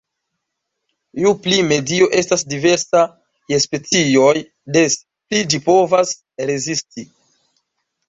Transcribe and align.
Ju 1.23 1.33
pli 1.43 1.59
medio 1.71 2.07
estas 2.21 2.45
diversa 2.55 3.03
je 3.55 3.61
specioj, 3.69 4.35
des 4.81 4.99
pli 5.05 5.47
ĝi 5.55 5.65
povas 5.71 6.19
rezisti. 6.53 7.11